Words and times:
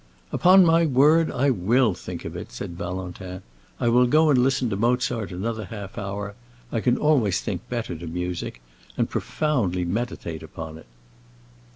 "Upon 0.31 0.65
my 0.65 0.83
word 0.83 1.29
I 1.29 1.51
will 1.51 1.93
think 1.93 2.25
of 2.25 2.35
it," 2.35 2.51
said 2.51 2.75
Valentin. 2.75 3.43
"I 3.79 3.87
will 3.89 4.07
go 4.07 4.31
and 4.31 4.41
listen 4.43 4.67
to 4.71 4.75
Mozart 4.75 5.31
another 5.31 5.65
half 5.65 5.95
hour—I 5.95 6.79
can 6.81 6.97
always 6.97 7.39
think 7.39 7.69
better 7.69 7.95
to 7.95 8.07
music—and 8.07 9.11
profoundly 9.11 9.85
meditate 9.85 10.41
upon 10.41 10.79
it." 10.79 10.87